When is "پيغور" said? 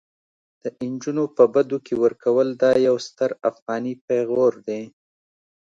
4.05-4.53